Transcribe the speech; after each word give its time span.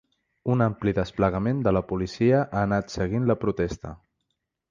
Un 0.53 0.63
ampli 0.67 0.93
desplegament 0.99 1.59
de 1.67 1.73
la 1.77 1.83
policia 1.91 2.39
ha 2.45 2.65
anat 2.69 2.93
seguint 2.97 3.31
la 3.33 3.39
protesta. 3.45 3.93